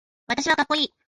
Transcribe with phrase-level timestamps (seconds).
[0.27, 0.93] 私はかっこいい